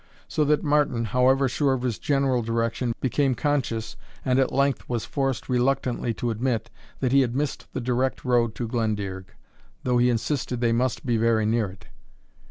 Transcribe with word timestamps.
So 0.27 0.43
that 0.45 0.63
Martin, 0.63 1.05
however 1.05 1.47
sure 1.47 1.73
of 1.73 1.83
his 1.83 1.99
general 1.99 2.41
direction, 2.41 2.95
became 3.01 3.35
conscious, 3.35 3.95
and 4.25 4.39
at 4.39 4.51
length 4.51 4.89
was 4.89 5.05
forced 5.05 5.47
reluctantly 5.47 6.11
to 6.15 6.31
admit, 6.31 6.71
that 7.01 7.11
he 7.11 7.21
had 7.21 7.35
missed 7.35 7.67
the 7.73 7.81
direct 7.81 8.25
road 8.25 8.55
to 8.55 8.67
Glendearg, 8.67 9.25
though 9.83 9.99
he 9.99 10.09
insisted 10.09 10.59
they 10.59 10.71
must 10.73 11.05
be 11.05 11.17
very 11.17 11.45
near 11.45 11.69
it. 11.69 11.85